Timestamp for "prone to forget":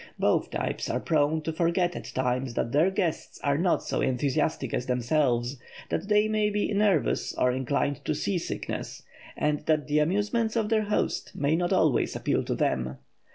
0.99-1.95